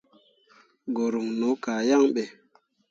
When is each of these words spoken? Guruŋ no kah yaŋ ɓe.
Guruŋ 0.95 1.27
no 1.39 1.49
kah 1.63 1.81
yaŋ 1.89 2.03
ɓe. 2.13 2.23